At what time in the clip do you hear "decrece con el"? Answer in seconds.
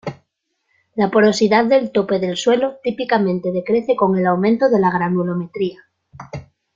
3.51-4.25